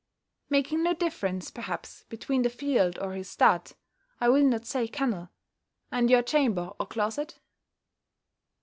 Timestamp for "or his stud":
2.97-3.73